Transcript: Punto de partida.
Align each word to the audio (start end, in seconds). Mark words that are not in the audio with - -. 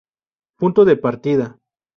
Punto 0.59 0.81
de 0.85 0.95
partida. 0.97 1.47